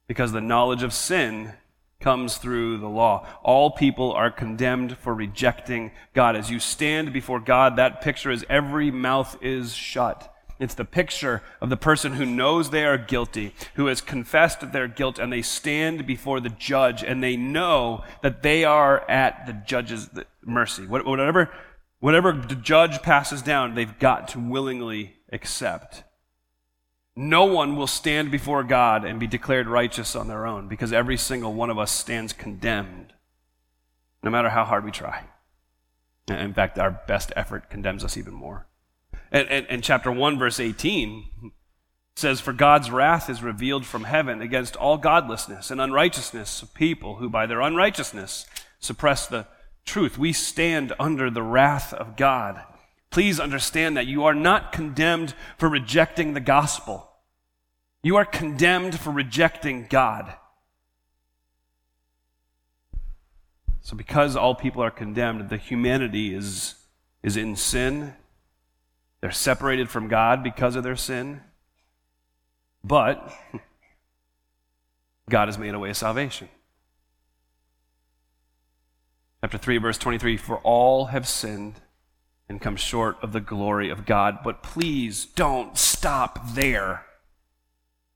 [0.06, 1.54] because the knowledge of sin
[2.00, 3.26] comes through the law.
[3.42, 6.36] All people are condemned for rejecting God.
[6.36, 10.32] As you stand before God, that picture is every mouth is shut.
[10.58, 14.88] It's the picture of the person who knows they are guilty, who has confessed their
[14.88, 19.52] guilt, and they stand before the judge and they know that they are at the
[19.52, 20.08] judge's
[20.42, 20.86] mercy.
[20.86, 21.50] Whatever,
[22.00, 26.04] whatever the judge passes down, they've got to willingly accept.
[27.14, 31.16] No one will stand before God and be declared righteous on their own because every
[31.16, 33.14] single one of us stands condemned,
[34.22, 35.24] no matter how hard we try.
[36.28, 38.66] In fact, our best effort condemns us even more.
[39.30, 41.52] And, and, and, chapter 1, verse 18
[42.14, 47.16] says, For God's wrath is revealed from heaven against all godlessness and unrighteousness of people
[47.16, 48.46] who by their unrighteousness
[48.78, 49.46] suppress the
[49.84, 50.16] truth.
[50.16, 52.62] We stand under the wrath of God.
[53.10, 57.10] Please understand that you are not condemned for rejecting the gospel.
[58.02, 60.34] You are condemned for rejecting God.
[63.80, 66.74] So, because all people are condemned, the humanity is,
[67.22, 68.14] is in sin
[69.20, 71.40] they're separated from God because of their sin.
[72.84, 73.32] But
[75.30, 76.48] God has made a way of salvation.
[79.42, 81.80] Chapter 3, verse 23 For all have sinned
[82.48, 84.38] and come short of the glory of God.
[84.44, 87.05] But please don't stop there.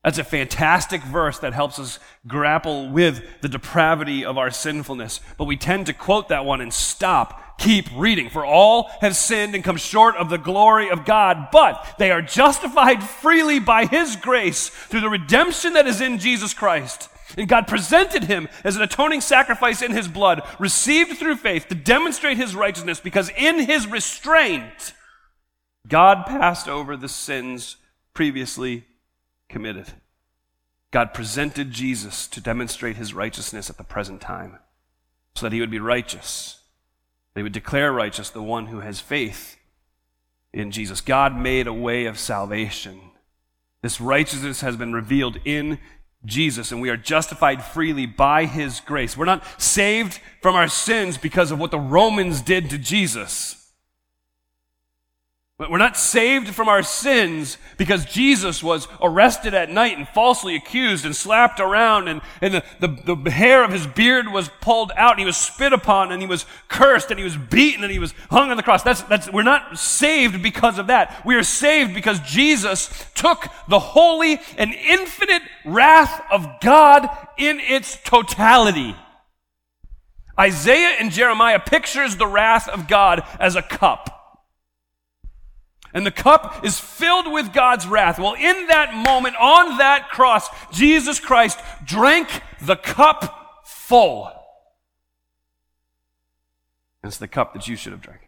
[0.03, 5.19] That's a fantastic verse that helps us grapple with the depravity of our sinfulness.
[5.37, 7.59] But we tend to quote that one and stop.
[7.59, 8.31] Keep reading.
[8.31, 12.21] For all have sinned and come short of the glory of God, but they are
[12.21, 17.07] justified freely by His grace through the redemption that is in Jesus Christ.
[17.37, 21.75] And God presented him as an atoning sacrifice in his blood, received through faith to
[21.75, 24.93] demonstrate his righteousness, because in his restraint,
[25.87, 27.77] God passed over the sins
[28.13, 28.85] previously
[29.51, 29.87] committed.
[30.91, 34.57] God presented Jesus to demonstrate his righteousness at the present time
[35.35, 36.59] so that he would be righteous.
[37.33, 39.57] They would declare righteous the one who has faith
[40.53, 40.99] in Jesus.
[40.99, 42.99] God made a way of salvation.
[43.81, 45.79] This righteousness has been revealed in
[46.25, 49.17] Jesus, and we are justified freely by his grace.
[49.17, 53.60] We're not saved from our sins because of what the Romans did to Jesus.
[55.69, 61.05] We're not saved from our sins because Jesus was arrested at night and falsely accused
[61.05, 65.11] and slapped around and, and the, the, the hair of his beard was pulled out
[65.11, 67.99] and he was spit upon and he was cursed and he was beaten and he
[67.99, 68.81] was hung on the cross.
[68.81, 71.23] That's, that's, we're not saved because of that.
[71.25, 77.07] We are saved because Jesus took the holy and infinite wrath of God
[77.37, 78.95] in its totality.
[80.39, 84.10] Isaiah and Jeremiah pictures the wrath of God as a cup.
[85.93, 88.17] And the cup is filled with God's wrath.
[88.17, 92.29] Well, in that moment, on that cross, Jesus Christ drank
[92.61, 94.31] the cup full.
[97.03, 98.21] it's the cup that you should have drank.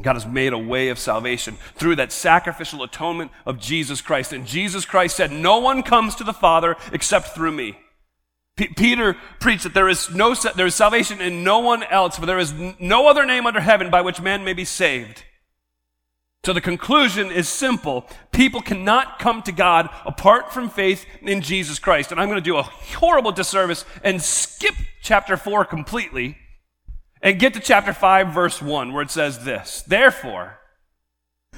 [0.00, 4.32] God has made a way of salvation through that sacrificial atonement of Jesus Christ.
[4.32, 7.78] And Jesus Christ said, No one comes to the Father except through me.
[8.56, 12.26] P- Peter preached that there is, no, there is salvation in no one else, for
[12.26, 15.24] there is no other name under heaven by which man may be saved.
[16.44, 18.06] So the conclusion is simple.
[18.32, 22.12] People cannot come to God apart from faith in Jesus Christ.
[22.12, 26.38] And I'm going to do a horrible disservice and skip chapter 4 completely
[27.20, 30.58] and get to chapter 5, verse 1, where it says this Therefore,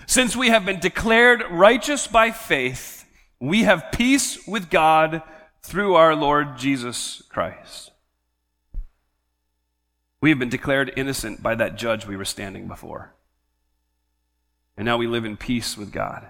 [0.07, 3.05] since we have been declared righteous by faith,
[3.39, 5.23] we have peace with God
[5.63, 7.93] through our Lord Jesus Christ.
[10.21, 13.15] We have been declared innocent by that judge we were standing before.
[14.77, 16.27] And now we live in peace with God.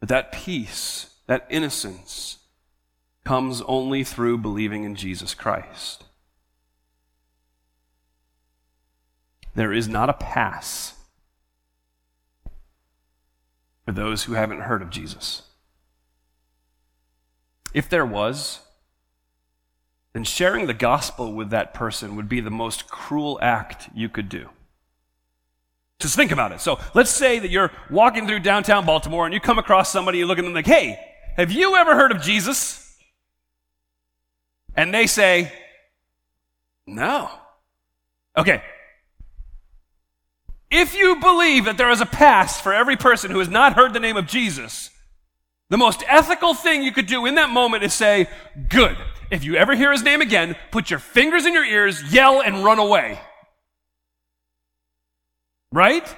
[0.00, 2.38] But that peace, that innocence,
[3.24, 6.04] comes only through believing in Jesus Christ.
[9.54, 10.94] There is not a pass
[13.84, 15.42] for those who haven't heard of Jesus.
[17.74, 18.60] If there was,
[20.12, 24.28] then sharing the gospel with that person would be the most cruel act you could
[24.28, 24.50] do.
[26.02, 26.60] Just think about it.
[26.60, 30.26] So let's say that you're walking through downtown Baltimore and you come across somebody, you
[30.26, 30.98] look at them like, hey,
[31.36, 32.98] have you ever heard of Jesus?
[34.76, 35.52] And they say,
[36.86, 37.30] no.
[38.36, 38.62] Okay.
[40.70, 43.92] If you believe that there is a pass for every person who has not heard
[43.92, 44.90] the name of Jesus,
[45.68, 48.28] the most ethical thing you could do in that moment is say,
[48.68, 48.96] good.
[49.30, 52.64] If you ever hear his name again, put your fingers in your ears, yell, and
[52.64, 53.20] run away.
[55.72, 56.14] Right?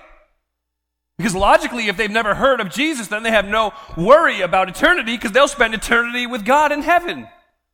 [1.17, 5.17] Because logically, if they've never heard of Jesus, then they have no worry about eternity
[5.17, 7.29] because they'll spend eternity with God in heaven.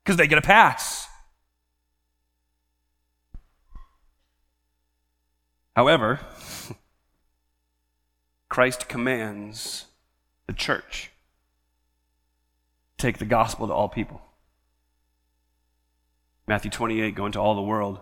[0.05, 1.09] because they get a pass.
[5.77, 6.21] However,
[8.49, 9.87] Christ commands
[10.47, 11.11] the church
[13.01, 14.21] take the gospel to all people.
[16.47, 17.99] Matthew 28 go into all the world,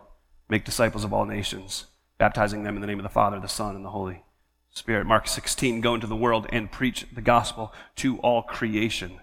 [0.48, 1.86] make disciples of all nations,
[2.18, 4.24] baptizing them in the name of the Father, the Son, and the Holy
[4.70, 5.06] Spirit.
[5.06, 9.20] Mark 16 go into the world and preach the gospel to all creation.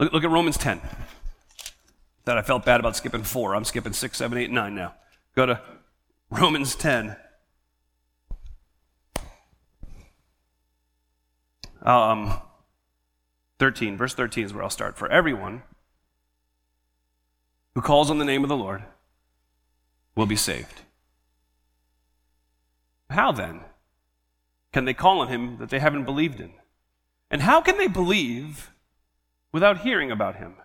[0.00, 0.80] Look, look at Romans 10.
[2.24, 3.54] That I felt bad about skipping four.
[3.54, 4.94] I'm skipping six, seven, eight, nine now.
[5.34, 5.60] Go to
[6.30, 7.16] Romans 10.
[11.82, 12.40] Um,
[13.58, 14.98] 13, verse 13 is where I'll start.
[14.98, 15.62] For everyone
[17.74, 18.84] who calls on the name of the Lord
[20.14, 20.82] will be saved.
[23.10, 23.60] How then
[24.72, 26.52] can they call on him that they haven't believed in?
[27.30, 28.70] And how can they believe
[29.52, 30.56] without hearing about him?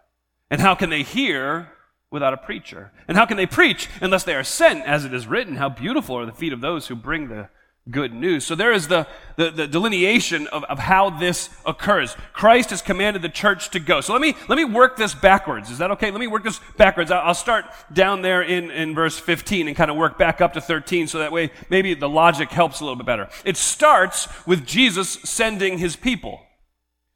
[0.49, 1.69] And how can they hear
[2.11, 2.91] without a preacher?
[3.07, 4.85] And how can they preach unless they are sent?
[4.85, 7.49] As it is written, How beautiful are the feet of those who bring the
[7.91, 8.45] good news.
[8.45, 12.15] So there is the, the, the, delineation of, of how this occurs.
[12.31, 13.99] Christ has commanded the church to go.
[13.99, 15.69] So let me, let me work this backwards.
[15.69, 16.09] Is that okay?
[16.09, 17.11] Let me work this backwards.
[17.11, 20.61] I'll, start down there in, in verse 15 and kind of work back up to
[20.61, 23.27] 13 so that way maybe the logic helps a little bit better.
[23.43, 26.39] It starts with Jesus sending his people.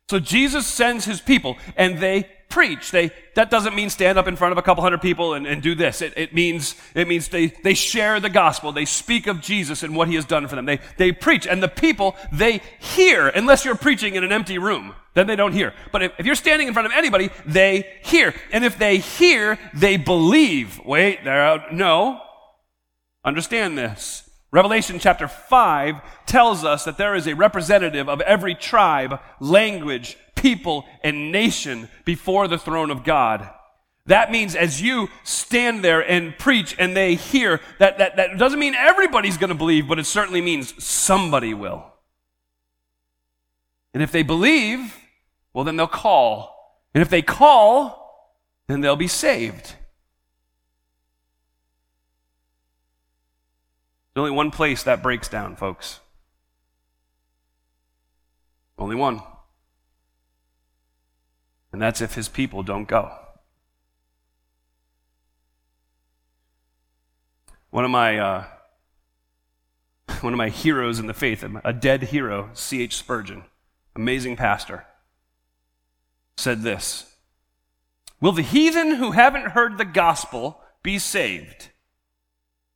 [0.09, 2.91] So Jesus sends his people and they preach.
[2.91, 5.61] They, that doesn't mean stand up in front of a couple hundred people and, and
[5.61, 6.01] do this.
[6.01, 8.71] It, it, means, it means they, they share the gospel.
[8.71, 10.65] They speak of Jesus and what he has done for them.
[10.65, 11.45] They, they preach.
[11.45, 14.93] And the people, they hear, unless you're preaching in an empty room.
[15.13, 15.73] Then they don't hear.
[15.91, 18.33] But if, if you're standing in front of anybody, they hear.
[18.51, 20.79] And if they hear, they believe.
[20.85, 22.21] Wait, there, no.
[23.25, 24.29] Understand this.
[24.51, 25.95] Revelation chapter 5
[26.25, 32.47] tells us that there is a representative of every tribe, language, people, and nation before
[32.47, 33.49] the throne of God.
[34.05, 38.59] That means as you stand there and preach and they hear, that, that, that doesn't
[38.59, 41.85] mean everybody's going to believe, but it certainly means somebody will.
[43.93, 44.95] And if they believe,
[45.53, 46.79] well, then they'll call.
[46.93, 49.75] And if they call, then they'll be saved.
[54.13, 55.99] There's only one place that breaks down, folks.
[58.79, 59.21] Only one.
[61.77, 63.11] And that's if his people don't go.
[67.69, 68.45] One of my uh,
[70.21, 72.95] one of my heroes in the faith, a dead hero, C.H.
[72.95, 73.43] Spurgeon,
[73.95, 74.87] amazing pastor,
[76.35, 77.15] said this
[78.19, 81.69] Will the heathen who haven't heard the gospel be saved?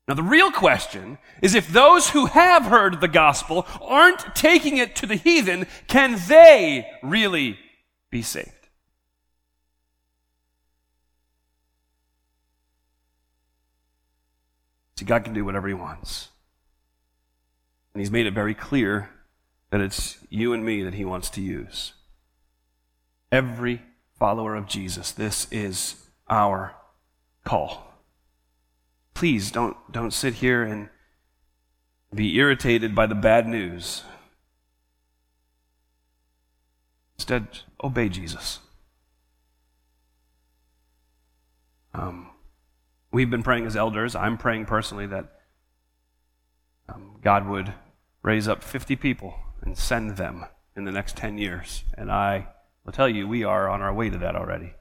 [0.07, 4.95] Now, the real question is if those who have heard the gospel aren't taking it
[4.97, 7.57] to the heathen, can they really
[8.11, 8.60] be saved?
[15.01, 16.29] See, God can do whatever He wants.
[17.93, 19.09] And He's made it very clear
[19.71, 21.93] that it's you and me that He wants to use.
[23.31, 23.81] Every
[24.17, 25.95] follower of Jesus, this is
[26.29, 26.75] our
[27.43, 27.91] call
[29.21, 30.89] please don't, don't sit here and
[32.11, 34.01] be irritated by the bad news.
[37.17, 37.45] Instead,
[37.83, 38.57] obey Jesus.
[41.93, 42.30] Um,
[43.11, 44.15] we've been praying as elders.
[44.15, 45.25] I'm praying personally that
[46.89, 47.73] um, God would
[48.23, 50.45] raise up 50 people and send them
[50.75, 51.83] in the next 10 years.
[51.97, 52.47] And I
[52.85, 54.73] will tell you, we are on our way to that already.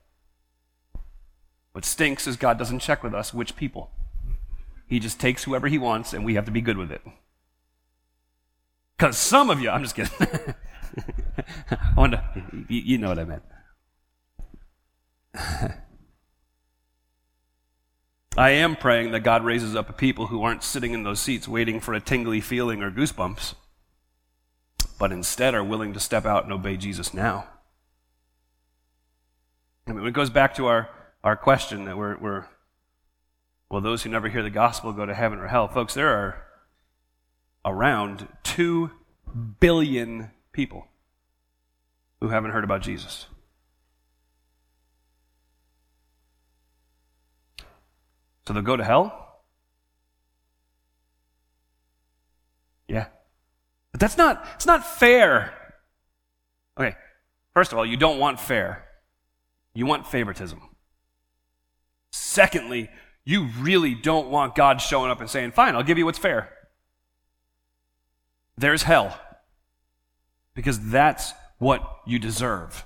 [1.73, 3.91] What stinks is God doesn't check with us which people.
[4.87, 7.03] He just takes whoever he wants, and we have to be good with it.
[8.97, 10.13] Because some of you, I'm just kidding.
[11.71, 12.23] I wonder,
[12.69, 13.43] you, you know what I meant.
[18.41, 21.47] I am praying that God raises up a people who aren't sitting in those seats
[21.47, 23.53] waiting for a tingly feeling or goosebumps,
[24.99, 27.47] but instead are willing to step out and obey Jesus now.
[29.87, 30.89] I mean, it goes back to our,
[31.23, 32.47] our question that we're, we're
[33.71, 35.69] Will those who never hear the gospel go to heaven or hell?
[35.69, 36.43] Folks, there are
[37.67, 38.91] around 2
[39.61, 40.89] billion people
[42.23, 43.27] who haven't heard about Jesus.
[48.47, 49.43] So they'll go to hell?
[52.89, 53.07] Yeah.
[53.93, 55.53] But that's not it's not fair.
[56.79, 56.97] Okay.
[57.55, 58.87] First of all, you don't want fair.
[59.75, 60.61] You want favoritism.
[62.13, 62.91] Secondly,
[63.25, 66.51] you really don't want God showing up and saying, Fine, I'll give you what's fair.
[68.57, 69.19] There's hell.
[70.55, 72.85] Because that's what you deserve.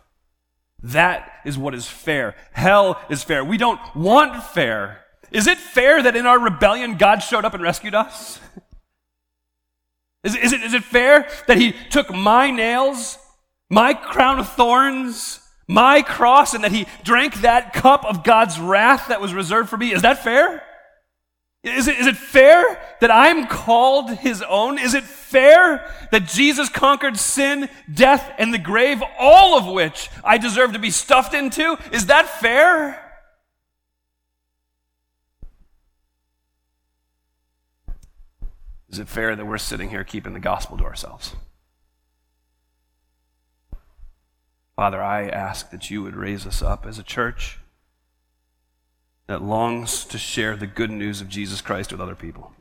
[0.83, 2.37] That is what is fair.
[2.53, 3.43] Hell is fair.
[3.43, 5.04] We don't want fair.
[5.35, 8.39] Is it fair that in our rebellion God showed up and rescued us?
[10.23, 13.19] Is, is, it, is it fair that He took my nails,
[13.69, 19.09] my crown of thorns, my cross, and that He drank that cup of God's wrath
[19.09, 19.93] that was reserved for me?
[19.93, 20.63] Is that fair?
[21.65, 24.79] Is it, is it fair that I'm called his own?
[24.79, 30.39] Is it fair that Jesus conquered sin, death, and the grave, all of which I
[30.39, 31.79] deserve to be stuffed into?
[31.91, 33.04] Is that fair?
[38.95, 41.35] Is it fair that we're sitting here keeping the gospel to ourselves?
[44.77, 47.59] Father, I ask that you would raise us up as a church
[49.27, 52.53] that longs to share the good news of Jesus Christ with other people.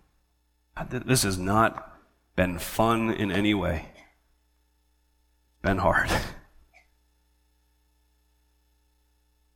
[0.90, 2.00] This has not
[2.36, 3.90] been fun in any way.
[3.94, 6.10] It's been hard.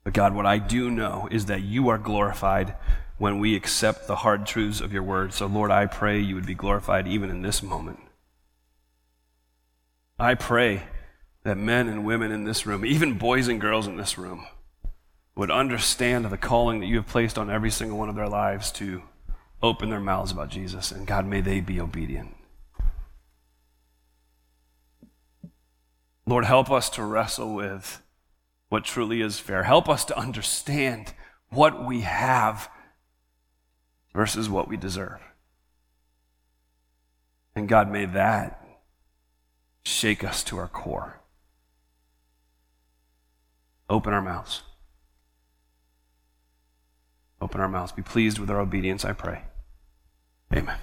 [0.04, 2.76] But God, what I do know is that you are glorified
[3.18, 5.34] when we accept the hard truths of your word.
[5.34, 8.00] So, Lord, I pray you would be glorified even in this moment.
[10.20, 10.84] I pray
[11.44, 14.46] that men and women in this room, even boys and girls in this room,
[15.36, 18.72] would understand the calling that you have placed on every single one of their lives
[18.74, 19.04] to
[19.62, 20.92] open their mouths about Jesus.
[20.92, 22.36] And God, may they be obedient.
[26.26, 28.02] Lord, help us to wrestle with
[28.70, 29.64] what truly is fair.
[29.64, 31.14] Help us to understand
[31.50, 32.70] what we have
[34.18, 35.22] versus what we deserve.
[37.56, 38.66] And God, may that
[39.84, 41.20] shake us to our core.
[43.88, 44.64] Open our mouths.
[47.40, 47.92] Open our mouths.
[47.92, 49.44] Be pleased with our obedience, I pray.
[50.52, 50.80] Amen.